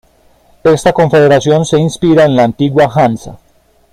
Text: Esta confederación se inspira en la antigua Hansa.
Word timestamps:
Esta 0.63 0.93
confederación 0.93 1.63
se 1.63 1.77
inspira 1.77 2.25
en 2.25 2.35
la 2.35 2.43
antigua 2.45 2.89
Hansa. 2.91 3.37